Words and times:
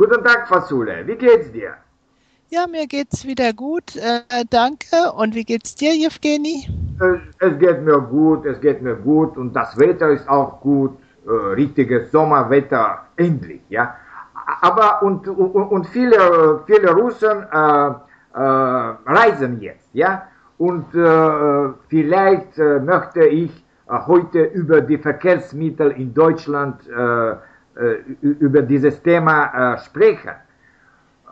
Guten 0.00 0.24
Tag, 0.24 0.48
Fasule. 0.48 1.06
Wie 1.06 1.14
geht's 1.14 1.52
dir? 1.52 1.74
Ja, 2.48 2.66
mir 2.66 2.86
geht's 2.86 3.26
wieder 3.26 3.52
gut. 3.52 3.96
Äh, 3.96 4.46
danke. 4.48 5.12
Und 5.14 5.34
wie 5.34 5.44
geht's 5.44 5.74
dir, 5.74 5.92
Evgeny? 5.92 6.66
Es, 6.98 7.20
es, 7.38 7.58
geht 7.58 7.82
mir 7.82 8.00
gut, 8.00 8.46
es 8.46 8.58
geht 8.62 8.80
mir 8.80 8.96
gut 8.96 9.36
und 9.36 9.54
das 9.54 9.76
Wetter 9.78 10.08
ist 10.08 10.26
auch 10.26 10.58
gut. 10.62 10.96
Äh, 11.26 11.52
richtiges 11.52 12.10
Sommerwetter, 12.12 13.08
endlich, 13.16 13.60
ja. 13.68 13.94
Aber 14.62 15.02
und, 15.02 15.28
und, 15.28 15.54
und 15.74 15.86
viele, 15.88 16.62
viele 16.64 16.94
Russen 16.94 17.44
äh, 17.52 17.90
äh 18.32 18.40
reisen 19.04 19.60
jetzt, 19.60 19.90
ja. 19.92 20.22
Und 20.56 20.94
äh, 20.94 21.74
vielleicht 21.90 22.58
äh, 22.58 22.80
möchte 22.80 23.26
ich 23.26 23.52
heute 23.86 24.44
über 24.44 24.80
die 24.80 24.96
Verkehrsmittel 24.96 25.90
in 25.90 26.14
Deutschland, 26.14 26.80
über 28.20 28.62
dieses 28.62 29.02
Thema 29.02 29.78
sprechen. 29.78 30.34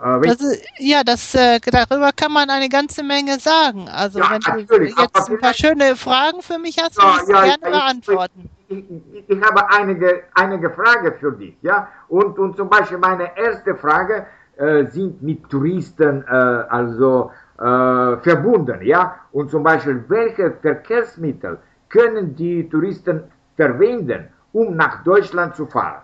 Das 0.01 0.39
ja, 0.79 1.03
das, 1.03 1.35
äh, 1.35 1.59
darüber 1.61 2.11
kann 2.15 2.33
man 2.33 2.49
eine 2.51 2.69
ganze 2.69 3.03
Menge 3.03 3.39
sagen. 3.41 3.89
Also 3.89 4.21
ja, 4.21 4.31
wenn 4.31 4.67
du 4.67 4.85
jetzt 4.85 5.31
ein 5.31 5.39
paar 5.41 5.55
schöne 5.55 5.97
Fragen 5.97 6.41
für 6.41 6.59
mich 6.59 6.77
hast, 6.81 6.97
ja, 7.03 7.17
ich 7.23 7.29
ja, 7.29 7.43
gerne 7.43 7.59
ja, 7.63 7.71
beantworten. 7.71 8.49
Ich, 8.69 8.79
ich, 8.79 9.25
ich, 9.29 9.43
habe 9.43 9.69
einige, 9.71 10.23
einige 10.35 10.71
Fragen 10.71 11.15
für 11.19 11.33
dich, 11.33 11.57
ja. 11.63 11.89
Und, 12.07 12.39
und 12.39 12.57
zum 12.57 12.69
Beispiel 12.69 12.99
meine 12.99 13.37
erste 13.37 13.75
Frage 13.75 14.27
äh, 14.57 14.87
sind 14.87 15.21
mit 15.21 15.49
Touristen 15.51 16.23
äh, 16.23 16.31
also 16.31 17.33
äh, 17.59 18.17
verbunden, 18.19 18.81
ja. 18.83 19.17
Und 19.33 19.51
zum 19.51 19.65
Beispiel, 19.65 20.05
welche 20.07 20.53
Verkehrsmittel 20.63 21.59
können 21.89 22.37
die 22.37 22.69
Touristen 22.69 23.25
verwenden, 23.57 24.29
um 24.53 24.77
nach 24.77 25.03
Deutschland 25.03 25.57
zu 25.57 25.67
fahren? 25.67 26.03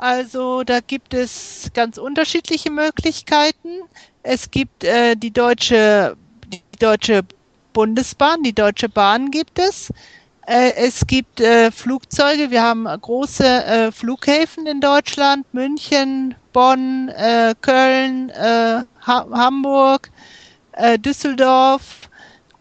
Also 0.00 0.64
da 0.64 0.80
gibt 0.80 1.12
es 1.12 1.70
ganz 1.74 1.98
unterschiedliche 1.98 2.70
Möglichkeiten. 2.70 3.82
Es 4.22 4.50
gibt 4.50 4.82
äh, 4.82 5.14
die 5.14 5.30
deutsche, 5.30 6.16
die 6.46 6.62
deutsche 6.78 7.20
Bundesbahn, 7.74 8.42
die 8.42 8.54
Deutsche 8.54 8.88
Bahn 8.88 9.30
gibt 9.30 9.58
es. 9.58 9.92
Äh, 10.46 10.72
es 10.76 11.06
gibt 11.06 11.42
äh, 11.42 11.70
Flugzeuge. 11.70 12.50
Wir 12.50 12.62
haben 12.62 12.84
große 12.84 13.44
äh, 13.44 13.92
Flughäfen 13.92 14.66
in 14.66 14.80
Deutschland: 14.80 15.44
München, 15.52 16.34
Bonn, 16.54 17.10
äh, 17.10 17.54
Köln, 17.60 18.30
äh, 18.30 18.82
ha 19.06 19.26
Hamburg, 19.30 20.10
Düsseldorf. 21.04 22.08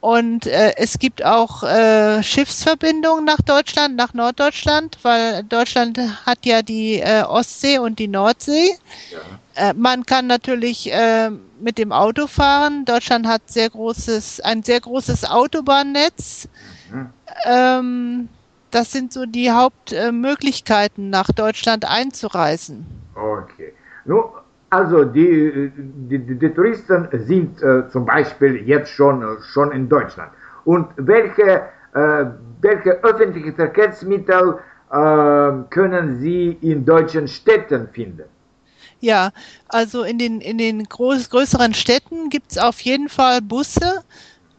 Und 0.01 0.45
äh, 0.47 0.73
es 0.77 0.97
gibt 0.97 1.25
auch 1.25 1.63
äh, 1.63 2.23
Schiffsverbindungen 2.23 3.25
nach 3.25 3.41
Deutschland, 3.41 3.97
nach 3.97 4.13
Norddeutschland, 4.13 4.97
weil 5.01 5.43
Deutschland 5.43 5.99
hat 6.25 6.45
ja 6.45 6.61
die 6.61 7.01
äh, 7.01 7.23
Ostsee 7.23 7.79
und 7.79 7.99
die 7.99 8.07
Nordsee. 8.07 8.77
Ja. 9.11 9.69
Äh, 9.69 9.73
man 9.73 10.05
kann 10.05 10.27
natürlich 10.27 10.91
äh, 10.93 11.29
mit 11.59 11.77
dem 11.77 11.91
Auto 11.91 12.27
fahren. 12.27 12.85
Deutschland 12.85 13.27
hat 13.27 13.41
sehr 13.47 13.69
großes, 13.69 14.39
ein 14.39 14.63
sehr 14.63 14.79
großes 14.79 15.29
Autobahnnetz. 15.29 16.47
Mhm. 16.91 17.09
Ähm, 17.45 18.29
das 18.71 18.91
sind 18.93 19.11
so 19.11 19.25
die 19.25 19.51
Hauptmöglichkeiten, 19.51 21.09
nach 21.09 21.31
Deutschland 21.31 21.83
einzureisen. 21.83 22.85
Okay. 23.15 23.73
Nun, 24.05 24.23
also 24.69 25.03
die, 25.03 25.71
die, 25.75 26.19
die 26.19 26.49
Touristen 26.49 27.07
sind 27.11 27.61
äh, 27.61 27.89
zum 27.89 28.05
Beispiel 28.05 28.67
jetzt 28.67 28.91
schon, 28.91 29.23
schon 29.53 29.71
in 29.71 29.89
Deutschland. 29.89 30.31
Und 30.65 30.87
welche, 30.97 31.61
äh, 31.93 32.25
welche 32.61 32.91
öffentlichen 33.03 33.55
Verkehrsmittel 33.55 34.59
äh, 34.91 35.51
können 35.69 36.19
sie 36.19 36.57
in 36.61 36.85
deutschen 36.85 37.27
Städten 37.27 37.87
finden? 37.89 38.25
Ja, 39.01 39.31
also 39.69 40.03
in 40.03 40.17
den, 40.17 40.41
in 40.41 40.57
den 40.57 40.83
groß, 40.83 41.29
größeren 41.29 41.73
Städten 41.73 42.29
gibt 42.29 42.51
es 42.51 42.57
auf 42.57 42.81
jeden 42.81 43.07
Fall 43.07 43.41
Busse 43.41 44.03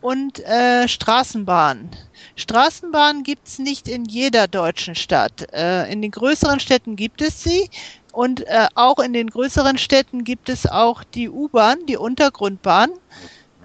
und 0.00 0.40
äh, 0.40 0.88
Straßenbahnen. 0.88 1.90
Straßenbahnen 2.36 3.22
gibt 3.22 3.46
es 3.46 3.58
nicht 3.58 3.86
in 3.86 4.06
jeder 4.06 4.48
deutschen 4.48 4.94
Stadt. 4.94 5.46
Äh, 5.52 5.92
in 5.92 6.00
den 6.00 6.10
größeren 6.10 6.58
Städten 6.58 6.96
gibt 6.96 7.20
es 7.20 7.42
sie. 7.42 7.68
Und 8.12 8.46
äh, 8.46 8.66
auch 8.74 8.98
in 8.98 9.12
den 9.12 9.28
größeren 9.28 9.78
Städten 9.78 10.24
gibt 10.24 10.48
es 10.48 10.66
auch 10.66 11.04
die 11.04 11.28
U-Bahn, 11.28 11.78
die 11.86 11.96
Untergrundbahn. 11.96 12.90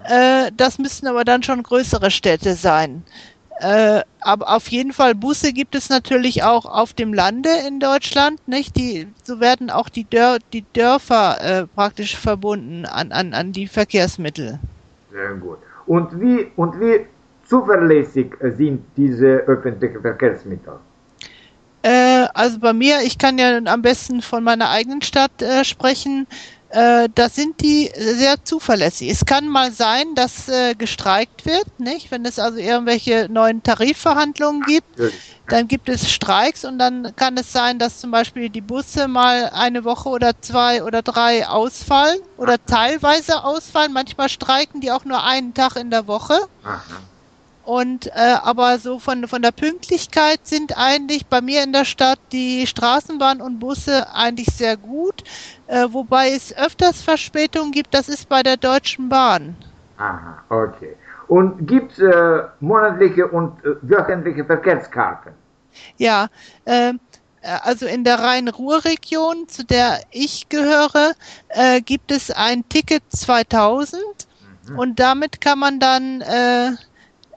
Äh, 0.04 0.52
das 0.56 0.78
müssten 0.78 1.06
aber 1.06 1.24
dann 1.24 1.42
schon 1.42 1.62
größere 1.62 2.10
Städte 2.10 2.54
sein. 2.54 3.02
Äh, 3.60 4.02
aber 4.20 4.54
auf 4.54 4.68
jeden 4.68 4.92
Fall 4.92 5.14
Busse 5.14 5.52
gibt 5.52 5.74
es 5.74 5.88
natürlich 5.88 6.42
auch 6.42 6.66
auf 6.66 6.92
dem 6.92 7.14
Lande 7.14 7.48
in 7.66 7.80
Deutschland, 7.80 8.46
nicht? 8.46 8.76
Die, 8.76 9.08
so 9.24 9.40
werden 9.40 9.70
auch 9.70 9.88
die, 9.88 10.04
Dör 10.04 10.38
die 10.52 10.64
Dörfer 10.74 11.40
äh, 11.40 11.66
praktisch 11.66 12.16
verbunden 12.16 12.84
an, 12.84 13.12
an, 13.12 13.32
an 13.32 13.52
die 13.52 13.66
Verkehrsmittel. 13.66 14.58
Sehr 15.10 15.34
gut. 15.34 15.58
Und 15.86 16.20
wie, 16.20 16.52
und 16.56 16.78
wie 16.78 17.06
zuverlässig 17.44 18.34
sind 18.56 18.84
diese 18.96 19.26
öffentlichen 19.46 20.02
Verkehrsmittel? 20.02 20.74
Also 22.36 22.58
bei 22.58 22.72
mir, 22.74 23.00
ich 23.02 23.16
kann 23.16 23.38
ja 23.38 23.58
am 23.64 23.82
besten 23.82 24.20
von 24.20 24.44
meiner 24.44 24.68
eigenen 24.68 25.00
Stadt 25.02 25.40
äh, 25.40 25.64
sprechen. 25.64 26.26
Äh, 26.68 27.08
da 27.14 27.28
sind 27.30 27.62
die 27.62 27.90
sehr 27.96 28.44
zuverlässig. 28.44 29.08
Es 29.08 29.24
kann 29.24 29.48
mal 29.48 29.72
sein, 29.72 30.14
dass 30.14 30.48
äh, 30.48 30.74
gestreikt 30.74 31.46
wird, 31.46 31.80
nicht? 31.80 32.10
Wenn 32.10 32.24
es 32.26 32.38
also 32.38 32.58
irgendwelche 32.58 33.28
neuen 33.30 33.62
Tarifverhandlungen 33.62 34.62
gibt, 34.62 34.98
dann 35.48 35.68
gibt 35.68 35.88
es 35.88 36.10
Streiks 36.10 36.64
und 36.64 36.78
dann 36.78 37.14
kann 37.16 37.38
es 37.38 37.52
sein, 37.52 37.78
dass 37.78 38.00
zum 38.00 38.10
Beispiel 38.10 38.50
die 38.50 38.60
Busse 38.60 39.08
mal 39.08 39.48
eine 39.54 39.84
Woche 39.84 40.08
oder 40.08 40.32
zwei 40.42 40.82
oder 40.82 41.02
drei 41.02 41.46
ausfallen 41.48 42.18
oder 42.36 42.62
teilweise 42.64 43.44
ausfallen. 43.44 43.92
Manchmal 43.92 44.28
streiken 44.28 44.80
die 44.80 44.90
auch 44.90 45.04
nur 45.04 45.22
einen 45.22 45.54
Tag 45.54 45.76
in 45.76 45.90
der 45.90 46.06
Woche. 46.06 46.34
Aha. 46.64 46.82
Und 47.66 48.06
äh, 48.14 48.36
aber 48.44 48.78
so 48.78 49.00
von, 49.00 49.26
von 49.26 49.42
der 49.42 49.50
Pünktlichkeit 49.50 50.38
sind 50.44 50.78
eigentlich 50.78 51.26
bei 51.26 51.40
mir 51.40 51.64
in 51.64 51.72
der 51.72 51.84
Stadt 51.84 52.20
die 52.30 52.64
Straßenbahn 52.64 53.40
und 53.40 53.58
Busse 53.58 54.06
eigentlich 54.14 54.46
sehr 54.54 54.76
gut, 54.76 55.24
äh, 55.66 55.88
wobei 55.90 56.30
es 56.30 56.56
öfters 56.56 57.02
Verspätungen 57.02 57.72
gibt, 57.72 57.92
das 57.92 58.08
ist 58.08 58.28
bei 58.28 58.44
der 58.44 58.56
Deutschen 58.56 59.08
Bahn. 59.08 59.56
Aha, 59.98 60.44
okay. 60.48 60.94
Und 61.26 61.66
gibt 61.66 61.90
es 61.90 61.98
äh, 61.98 62.44
monatliche 62.60 63.26
und 63.26 63.58
äh, 63.64 63.70
wöchentliche 63.82 64.44
Verkehrskarten? 64.44 65.32
Ja, 65.96 66.28
äh, 66.66 66.92
also 67.64 67.86
in 67.86 68.04
der 68.04 68.20
Rhein-Ruhr-Region, 68.20 69.48
zu 69.48 69.64
der 69.64 69.98
ich 70.12 70.48
gehöre, 70.48 71.14
äh, 71.48 71.80
gibt 71.80 72.12
es 72.12 72.30
ein 72.30 72.68
Ticket 72.68 73.02
2000 73.08 74.00
mhm. 74.68 74.78
und 74.78 75.00
damit 75.00 75.40
kann 75.40 75.58
man 75.58 75.80
dann 75.80 76.20
äh, 76.20 76.70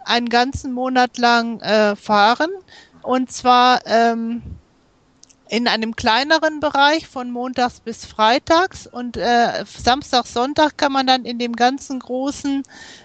einen 0.09 0.29
ganzen 0.29 0.73
Monat 0.73 1.17
lang 1.17 1.59
äh, 1.61 1.95
fahren. 1.95 2.49
Und 3.01 3.31
zwar 3.31 3.79
ähm, 3.85 4.41
in 5.49 5.67
einem 5.67 5.95
kleineren 5.95 6.59
Bereich 6.59 7.07
von 7.07 7.31
montags 7.31 7.79
bis 7.79 8.05
freitags 8.05 8.85
und 8.85 9.17
äh, 9.17 9.65
Samstag, 9.65 10.27
Sonntag 10.27 10.77
kann 10.77 10.91
man 10.91 11.07
dann 11.07 11.25
in 11.25 11.39
dem 11.39 11.55
ganzen 11.55 11.99
großen 11.99 12.63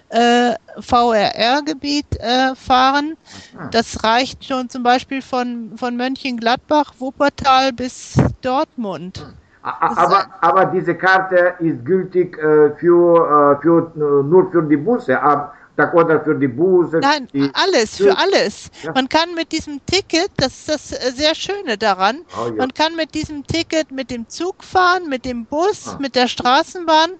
äh, 0.09 0.53
VRR-Gebiet 0.79 2.19
äh, 2.19 2.55
fahren. 2.55 3.17
Das 3.71 4.03
reicht 4.03 4.45
schon 4.45 4.69
zum 4.69 4.83
Beispiel 4.83 5.21
von, 5.21 5.73
von 5.75 5.97
Mönchengladbach, 5.97 6.93
Wuppertal 6.99 7.73
bis 7.73 8.15
Dortmund. 8.41 9.25
Aber, 9.63 10.27
aber 10.41 10.65
diese 10.65 10.93
Karte 10.93 11.55
ist 11.57 11.83
gültig 11.83 12.37
äh, 12.37 12.75
für, 12.77 13.57
äh, 13.57 13.61
für, 13.63 13.91
nur 13.95 14.51
für 14.51 14.61
die 14.61 14.77
Busse. 14.77 15.19
Aber 15.19 15.53
oder 15.93 16.21
für 16.21 16.35
die 16.35 16.47
Busse. 16.47 16.99
Nein, 16.99 17.27
die 17.33 17.49
alles, 17.53 17.97
für 17.97 18.17
alles. 18.17 18.69
Ja. 18.83 18.93
Man 18.93 19.09
kann 19.09 19.33
mit 19.35 19.51
diesem 19.51 19.85
Ticket, 19.85 20.31
das 20.37 20.59
ist 20.59 20.69
das 20.69 20.91
äh, 20.91 21.11
sehr 21.11 21.35
Schöne 21.35 21.77
daran, 21.77 22.21
oh, 22.37 22.47
ja. 22.47 22.53
man 22.53 22.73
kann 22.73 22.95
mit 22.95 23.13
diesem 23.13 23.45
Ticket 23.45 23.91
mit 23.91 24.09
dem 24.09 24.27
Zug 24.29 24.63
fahren, 24.63 25.09
mit 25.09 25.25
dem 25.25 25.45
Bus, 25.45 25.87
ah. 25.87 25.97
mit 25.99 26.15
der 26.15 26.27
Straßenbahn 26.27 27.11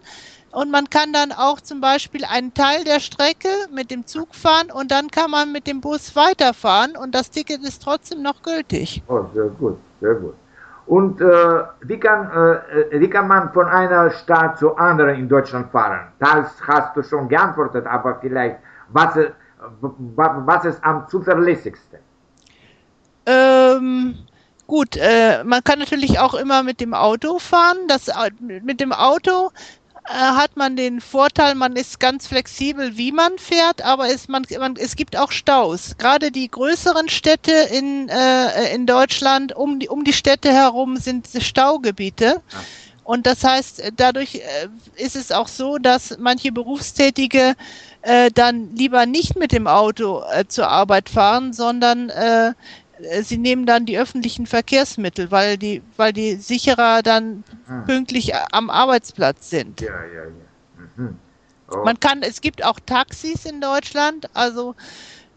und 0.52 0.72
man 0.72 0.90
kann 0.90 1.12
dann 1.12 1.32
auch 1.34 1.60
zum 1.60 1.82
Beispiel 1.82 2.24
einen 2.24 2.54
Teil 2.54 2.86
der 2.86 3.02
Strecke 3.02 3.50
mit 3.72 3.92
dem 3.92 4.08
Zug 4.08 4.34
fahren 4.34 4.72
und 4.72 4.90
dann 4.90 5.12
kann 5.12 5.30
man 5.32 5.52
mit 5.52 5.68
dem 5.68 5.82
Bus 5.82 6.16
weiterfahren 6.16 6.96
und 6.96 7.14
das 7.14 7.30
Ticket 7.30 7.62
ist 7.64 7.84
trotzdem 7.84 8.22
noch 8.22 8.42
gültig. 8.42 9.04
Oh, 9.08 9.26
sehr 9.34 9.48
gut, 9.48 9.78
sehr 10.00 10.16
gut. 10.16 10.34
Und 10.88 11.20
äh, 11.20 11.64
wie, 11.82 12.00
kann, 12.00 12.30
äh, 12.32 13.00
wie 13.00 13.10
kann 13.10 13.28
man 13.28 13.52
von 13.54 13.68
einer 13.68 14.12
Stadt 14.12 14.60
zur 14.60 14.80
anderen 14.80 15.16
in 15.16 15.28
Deutschland 15.28 15.72
fahren? 15.72 16.12
Das 16.20 16.62
hast 16.68 16.96
du 16.96 17.02
schon 17.02 17.28
geantwortet, 17.28 17.88
aber 17.88 18.20
vielleicht, 18.22 18.58
was, 18.90 19.18
was 19.82 20.66
ist 20.66 20.84
am 20.84 21.08
zuverlässigsten? 21.08 22.00
Ähm, 23.26 24.16
gut, 24.68 24.96
äh, 24.98 25.44
man 25.44 25.64
kann 25.64 25.80
natürlich 25.80 26.20
auch 26.20 26.36
immer 26.36 26.62
mit 26.62 26.80
dem 26.80 26.94
Auto 26.94 27.40
fahren. 27.40 27.78
Das, 27.88 28.12
mit 28.40 28.80
dem 28.80 28.92
Auto 28.92 29.50
äh, 29.50 29.85
hat 30.08 30.56
man 30.56 30.76
den 30.76 31.02
Vorteil, 31.02 31.56
man 31.56 31.76
ist 31.76 32.00
ganz 32.00 32.28
flexibel, 32.28 32.98
wie 32.98 33.12
man 33.12 33.38
fährt, 33.38 33.82
aber 33.84 34.08
es, 34.08 34.28
man, 34.28 34.46
man, 34.60 34.76
es 34.78 34.96
gibt 34.96 35.18
auch 35.18 35.32
Staus. 35.32 35.98
Gerade 35.98 36.32
die 36.32 36.50
größeren 36.50 37.10
Städte 37.10 37.52
in, 37.52 38.10
äh, 38.10 38.74
in 38.76 38.86
Deutschland, 38.86 39.56
um 39.56 39.80
die, 39.80 39.90
um 39.90 40.04
die 40.04 40.14
Städte 40.14 40.52
herum 40.52 40.98
sind 40.98 41.28
Staugebiete. 41.40 42.42
Und 43.04 43.28
das 43.28 43.44
heißt, 43.44 43.94
dadurch 43.98 44.36
äh, 44.36 44.68
ist 44.96 45.16
es 45.16 45.32
auch 45.32 45.48
so, 45.48 45.78
dass 45.78 46.18
manche 46.18 46.52
Berufstätige 46.52 47.56
äh, 48.02 48.32
dann 48.32 48.76
lieber 48.76 49.06
nicht 49.06 49.36
mit 49.36 49.52
dem 49.52 49.68
Auto 49.68 50.24
äh, 50.32 50.46
zur 50.48 50.68
Arbeit 50.68 51.10
fahren, 51.10 51.54
sondern 51.54 52.10
äh, 52.10 52.50
äh, 52.50 52.54
sie 53.22 53.38
nehmen 53.38 53.66
dann 53.66 53.86
die 53.86 53.98
öffentlichen 53.98 54.46
Verkehrsmittel, 54.46 55.32
weil 55.32 55.58
die, 55.58 55.82
weil 55.98 56.14
die 56.14 56.36
sicherer 56.36 57.02
dann 57.04 57.44
hm. 57.68 57.86
pünktlich 57.86 58.34
am 58.52 58.70
Arbeitsplatz 58.70 59.50
sind. 59.50 59.82
Ja, 59.82 59.88
ja, 59.88 60.24
ja. 60.24 60.86
Mhm. 60.96 61.18
Oh. 61.72 61.84
Man 61.84 62.00
kann, 62.00 62.22
es 62.22 62.42
gibt 62.42 62.64
auch 62.64 62.80
Taxis 62.86 63.46
in 63.46 63.60
Deutschland, 63.60 64.30
also 64.34 64.76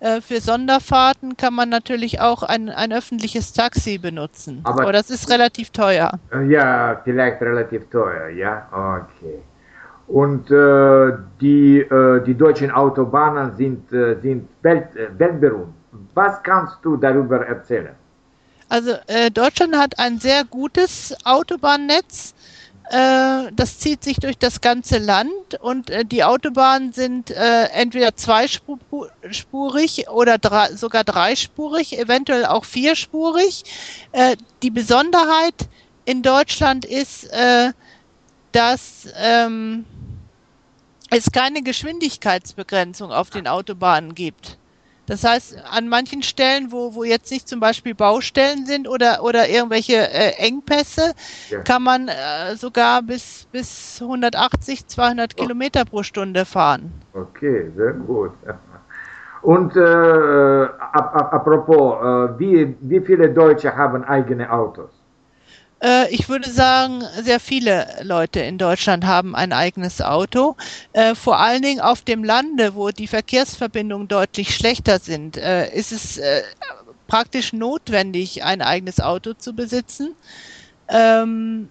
äh, 0.00 0.20
für 0.20 0.40
Sonderfahrten 0.40 1.36
kann 1.36 1.54
man 1.54 1.68
natürlich 1.70 2.20
auch 2.20 2.42
ein, 2.42 2.68
ein 2.68 2.92
öffentliches 2.92 3.52
Taxi 3.52 3.98
benutzen. 3.98 4.60
Aber, 4.64 4.82
Aber 4.82 4.92
das 4.92 5.10
ist 5.10 5.30
relativ 5.30 5.70
teuer. 5.70 6.12
Äh, 6.32 6.44
ja, 6.46 7.00
vielleicht 7.02 7.40
relativ 7.40 7.88
teuer, 7.90 8.28
ja, 8.28 8.68
okay. 8.72 9.38
Und 10.06 10.50
äh, 10.50 11.12
die, 11.40 11.80
äh, 11.80 12.22
die 12.24 12.34
deutschen 12.34 12.70
Autobahnen 12.70 13.56
sind, 13.56 13.92
äh, 13.92 14.16
sind 14.20 14.48
Welt, 14.62 14.88
weltberühmt. 15.18 15.74
Was 16.18 16.42
kannst 16.42 16.78
du 16.82 16.96
darüber 16.96 17.46
erzählen? 17.46 17.94
Also 18.68 18.94
äh, 19.06 19.30
Deutschland 19.30 19.76
hat 19.76 20.00
ein 20.00 20.18
sehr 20.18 20.42
gutes 20.44 21.14
Autobahnnetz. 21.24 22.34
Äh, 22.90 23.52
das 23.52 23.78
zieht 23.78 24.02
sich 24.02 24.16
durch 24.16 24.36
das 24.36 24.60
ganze 24.60 24.98
Land 24.98 25.60
und 25.60 25.90
äh, 25.90 26.04
die 26.04 26.24
Autobahnen 26.24 26.92
sind 26.92 27.30
äh, 27.30 27.66
entweder 27.66 28.16
zweispurig 28.16 30.08
oder 30.08 30.38
drei, 30.38 30.72
sogar 30.72 31.04
dreispurig, 31.04 31.96
eventuell 31.96 32.46
auch 32.46 32.64
vierspurig. 32.64 33.62
Äh, 34.10 34.36
die 34.64 34.70
Besonderheit 34.70 35.68
in 36.04 36.22
Deutschland 36.22 36.84
ist, 36.84 37.30
äh, 37.30 37.72
dass 38.50 39.06
ähm, 39.14 39.84
es 41.10 41.30
keine 41.30 41.62
Geschwindigkeitsbegrenzung 41.62 43.12
auf 43.12 43.30
den 43.30 43.46
Autobahnen 43.46 44.16
gibt. 44.16 44.58
Das 45.08 45.24
heißt, 45.24 45.56
an 45.72 45.88
manchen 45.88 46.22
Stellen, 46.22 46.70
wo, 46.70 46.94
wo 46.94 47.02
jetzt 47.02 47.32
nicht 47.32 47.48
zum 47.48 47.60
Beispiel 47.60 47.94
Baustellen 47.94 48.66
sind 48.66 48.86
oder, 48.86 49.22
oder 49.22 49.48
irgendwelche 49.48 49.94
äh, 49.94 50.32
Engpässe, 50.36 51.12
ja. 51.48 51.60
kann 51.60 51.82
man 51.82 52.08
äh, 52.08 52.54
sogar 52.56 53.02
bis, 53.02 53.48
bis 53.50 54.00
180, 54.02 54.86
200 54.86 55.32
oh. 55.32 55.42
Kilometer 55.42 55.84
pro 55.86 56.02
Stunde 56.02 56.44
fahren. 56.44 56.92
Okay, 57.14 57.70
sehr 57.74 57.94
gut. 57.94 58.32
Und 59.42 59.76
äh, 59.76 60.68
apropos, 60.80 61.94
äh, 62.02 62.38
wie, 62.38 62.76
wie 62.80 63.00
viele 63.00 63.30
Deutsche 63.30 63.74
haben 63.74 64.04
eigene 64.04 64.52
Autos? 64.52 64.97
Äh, 65.82 66.12
ich 66.12 66.28
würde 66.28 66.50
sagen, 66.50 67.02
sehr 67.22 67.40
viele 67.40 67.86
Leute 68.02 68.40
in 68.40 68.58
Deutschland 68.58 69.04
haben 69.04 69.34
ein 69.36 69.52
eigenes 69.52 70.00
Auto. 70.00 70.56
Äh, 70.92 71.14
vor 71.14 71.38
allen 71.38 71.62
Dingen 71.62 71.80
auf 71.80 72.02
dem 72.02 72.24
Lande, 72.24 72.74
wo 72.74 72.90
die 72.90 73.06
Verkehrsverbindungen 73.06 74.08
deutlich 74.08 74.54
schlechter 74.54 74.98
sind, 74.98 75.36
äh, 75.36 75.72
ist 75.74 75.92
es 75.92 76.20
praktisch 77.06 77.52
notwendig, 77.52 78.44
ein 78.44 78.62
eigenes 78.62 79.00
Auto 79.00 79.34
zu 79.34 79.54
besitzen. 79.54 80.14
Ähm, 80.88 81.70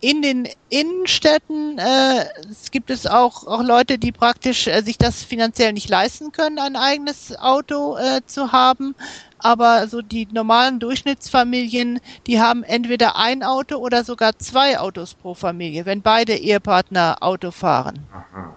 in 0.00 0.22
den 0.22 0.48
Innenstädten 0.68 1.78
äh, 1.78 2.26
gibt 2.70 2.90
es 2.90 3.06
auch, 3.06 3.46
auch 3.46 3.62
Leute, 3.62 3.98
die 3.98 4.12
praktisch 4.12 4.66
äh, 4.66 4.82
sich 4.82 4.98
das 4.98 5.22
finanziell 5.22 5.72
nicht 5.72 5.88
leisten 5.88 6.30
können, 6.32 6.58
ein 6.58 6.76
eigenes 6.76 7.38
Auto 7.38 7.96
äh, 7.96 8.20
zu 8.26 8.52
haben 8.52 8.94
aber 9.42 9.86
so 9.88 10.02
die 10.02 10.28
normalen 10.32 10.78
Durchschnittsfamilien, 10.78 12.00
die 12.26 12.40
haben 12.40 12.62
entweder 12.62 13.18
ein 13.18 13.42
Auto 13.42 13.76
oder 13.76 14.04
sogar 14.04 14.38
zwei 14.38 14.78
Autos 14.78 15.14
pro 15.14 15.34
Familie, 15.34 15.84
wenn 15.84 16.02
beide 16.02 16.34
Ehepartner 16.34 17.16
Auto 17.20 17.50
fahren. 17.50 17.98
Aha. 18.12 18.52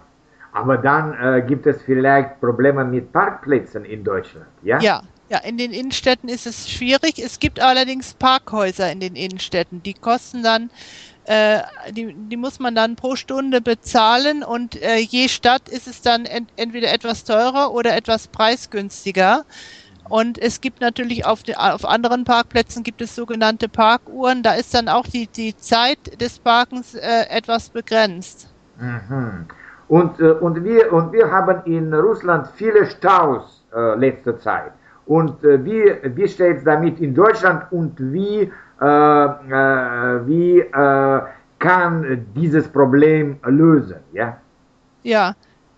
Aber 0.54 0.78
dann 0.78 1.14
äh, 1.20 1.42
gibt 1.42 1.68
es 1.68 1.82
vielleicht 1.82 2.40
Probleme 2.40 2.86
mit 2.86 3.12
Parkplätzen 3.12 3.84
in 3.84 4.04
Deutschland, 4.04 4.48
ja? 4.64 4.80
Ja, 4.80 5.02
ja, 5.30 5.40
in 5.40 5.58
den 5.58 5.72
Innenstädten 5.72 6.30
ist 6.30 6.46
es 6.46 6.70
schwierig. 6.70 7.20
Es 7.20 7.40
gibt 7.40 7.60
allerdings 7.60 8.14
Parkhäuser 8.14 8.92
in 8.92 9.00
den 9.00 9.16
Innenstädten. 9.16 9.82
Die 9.82 9.94
kosten 9.94 10.44
dann, 10.44 10.70
äh, 11.26 11.62
die, 11.92 12.14
die 12.14 12.38
muss 12.38 12.60
man 12.60 12.76
dann 12.76 12.96
pro 12.96 13.16
Stunde 13.16 13.62
bezahlen 13.62 14.44
und 14.44 14.82
äh, 14.82 14.98
je 14.98 15.28
Stadt 15.28 15.68
ist 15.70 15.88
es 15.88 16.02
dann 16.02 16.26
ent 16.26 16.50
entweder 16.56 16.94
etwas 16.94 17.24
teurer 17.24 17.74
oder 17.74 17.96
etwas 17.96 18.28
preisgünstiger. 18.28 19.46
Und 20.08 20.38
es 20.38 20.62
gibt 20.62 20.82
natürlich 20.82 21.26
auf, 21.26 21.42
de, 21.42 21.56
auf 21.56 21.84
anderen 21.84 22.26
Parkplätzen 22.26 22.84
gibt 22.84 23.02
es 23.02 23.16
sogenannte 23.16 23.68
Parkuhren. 23.68 24.44
Da 24.44 24.54
ist 24.54 24.76
dann 24.76 24.88
auch 24.88 25.08
die, 25.08 25.26
die 25.26 25.58
Zeit 25.58 26.22
des 26.22 26.38
Parkens 26.38 26.94
äh, 26.94 27.26
etwas 27.30 27.70
begrenzt. 27.70 28.48
Mhm. 28.80 29.48
Und, 29.88 30.20
äh, 30.20 30.32
und, 30.32 30.64
wir, 30.64 30.94
und 30.94 31.12
wir 31.12 31.32
haben 31.32 31.64
in 31.66 31.92
Russland 31.92 32.48
viele 32.56 32.86
Staus 32.86 33.64
äh, 33.76 33.96
letzter 33.96 34.40
Zeit. 34.40 34.74
Und 35.06 35.44
äh, 35.44 35.64
wie, 35.64 35.84
wie 36.16 36.28
steht 36.28 36.58
es 36.58 36.64
damit 36.64 37.00
in 37.00 37.14
Deutschland 37.14 37.72
und 37.72 37.94
wie, 38.00 38.52
äh, 38.82 38.86
äh, 38.86 40.28
wie 40.28 40.60
äh, 40.60 41.22
kann 41.60 42.26
dieses 42.36 42.68
Problem 42.68 43.38
lösen? 43.46 43.98
Ja, 44.14 44.38
ja 45.04 45.36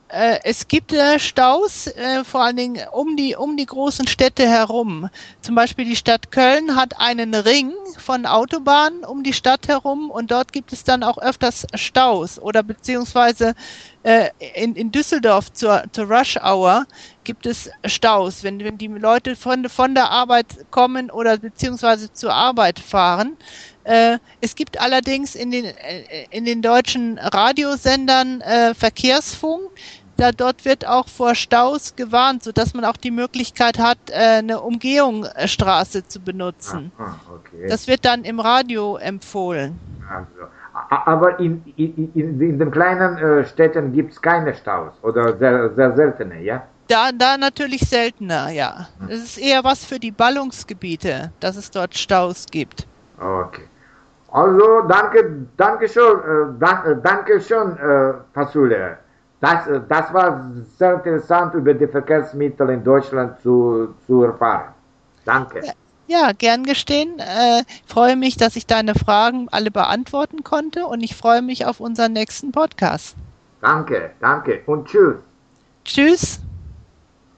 äh, 0.09 0.39
es 0.43 0.67
gibt 0.67 0.93
äh, 0.93 1.19
Staus, 1.19 1.87
äh, 1.87 2.23
vor 2.23 2.43
allen 2.43 2.55
Dingen 2.55 2.87
um 2.91 3.15
die, 3.17 3.35
um 3.35 3.57
die 3.57 3.65
großen 3.65 4.07
Städte 4.07 4.47
herum. 4.47 5.09
Zum 5.41 5.55
Beispiel 5.55 5.85
die 5.85 5.95
Stadt 5.95 6.31
Köln 6.31 6.75
hat 6.75 6.99
einen 6.99 7.35
Ring 7.35 7.73
von 7.97 8.25
Autobahnen 8.25 9.03
um 9.03 9.23
die 9.23 9.33
Stadt 9.33 9.67
herum 9.67 10.09
und 10.09 10.31
dort 10.31 10.53
gibt 10.53 10.71
es 10.71 10.83
dann 10.83 11.03
auch 11.03 11.17
öfters 11.17 11.67
Staus 11.75 12.39
oder 12.39 12.63
beziehungsweise 12.63 13.53
äh, 14.03 14.29
in, 14.55 14.75
in 14.75 14.91
Düsseldorf 14.91 15.51
zur, 15.51 15.83
zur 15.91 16.05
Rush 16.05 16.37
Hour 16.37 16.85
gibt 17.25 17.45
es 17.45 17.69
Staus, 17.85 18.43
wenn, 18.43 18.63
wenn 18.63 18.77
die 18.77 18.87
Leute 18.87 19.35
von, 19.35 19.67
von 19.67 19.93
der 19.93 20.09
Arbeit 20.09 20.45
kommen 20.71 21.11
oder 21.11 21.37
beziehungsweise 21.37 22.13
zur 22.13 22.33
Arbeit 22.33 22.79
fahren. 22.79 23.35
Äh, 23.87 24.19
es 24.41 24.55
gibt 24.55 24.81
allerdings 24.81 25.33
in 25.33 25.49
den, 25.49 25.63
äh, 25.63 26.25
in 26.29 26.43
den 26.43 26.61
deutschen 26.61 27.17
Radiosendern 27.17 28.41
äh, 28.41 28.73
Verkehrsfunk. 28.73 29.71
Da, 30.17 30.33
dort 30.33 30.65
wird 30.65 30.85
auch 30.85 31.07
vor 31.07 31.35
Staus 31.35 31.95
gewarnt, 31.95 32.43
sodass 32.43 32.73
man 32.73 32.83
auch 32.83 32.97
die 32.97 33.11
Möglichkeit 33.11 33.79
hat, 33.79 33.97
äh, 34.09 34.39
eine 34.39 34.59
Umgehungsstraße 34.59 36.05
zu 36.05 36.19
benutzen. 36.19 36.91
Ah, 36.97 37.15
okay. 37.33 37.67
Das 37.69 37.87
wird 37.87 38.03
dann 38.03 38.25
im 38.25 38.41
Radio 38.41 38.97
empfohlen. 38.97 39.79
Also, 40.09 40.51
aber 40.89 41.39
in, 41.39 41.63
in, 41.77 42.11
in, 42.13 42.41
in 42.41 42.59
den 42.59 42.71
kleinen 42.71 43.45
Städten 43.45 43.93
gibt 43.93 44.11
es 44.11 44.21
keine 44.21 44.53
Staus 44.53 44.91
oder 45.01 45.37
sehr, 45.37 45.73
sehr 45.75 45.95
seltene, 45.95 46.41
ja? 46.41 46.63
Da, 46.89 47.11
da 47.13 47.37
natürlich 47.37 47.81
seltener, 47.81 48.49
ja. 48.49 48.89
Hm. 48.99 49.09
Es 49.09 49.23
ist 49.23 49.37
eher 49.37 49.63
was 49.63 49.85
für 49.85 49.99
die 49.99 50.11
Ballungsgebiete, 50.11 51.31
dass 51.39 51.55
es 51.55 51.71
dort 51.71 51.97
Staus 51.97 52.45
gibt. 52.51 52.85
Okay. 53.19 53.63
Also 54.37 54.81
danke, 54.87 55.47
danke 55.57 55.89
schön, 55.89 56.19
äh, 56.19 56.59
danke, 56.59 56.91
äh, 56.91 56.95
danke 57.01 57.41
schön, 57.41 57.75
äh, 57.77 58.13
Fasule. 58.35 58.97
Das, 59.41 59.65
äh, 59.65 59.79
das 59.89 60.13
war 60.13 60.51
sehr 60.77 60.93
interessant, 60.93 61.55
über 61.55 61.73
die 61.73 61.87
Verkehrsmittel 61.87 62.69
in 62.69 62.83
Deutschland 62.83 63.41
zu, 63.41 63.95
zu 64.05 64.23
erfahren. 64.23 64.73
Danke. 65.25 65.61
Ja, 66.05 66.31
gern 66.37 66.63
gestehen. 66.63 67.17
Äh, 67.17 67.63
freue 67.87 68.15
mich, 68.15 68.37
dass 68.37 68.55
ich 68.55 68.67
deine 68.67 68.93
Fragen 68.93 69.47
alle 69.51 69.71
beantworten 69.71 70.43
konnte 70.43 70.85
und 70.85 71.01
ich 71.01 71.15
freue 71.15 71.41
mich 71.41 71.65
auf 71.65 71.79
unseren 71.79 72.13
nächsten 72.13 72.51
Podcast. 72.51 73.15
Danke, 73.61 74.11
danke 74.21 74.61
und 74.67 74.87
tschüss. 74.87 75.15
Tschüss. 75.83 76.39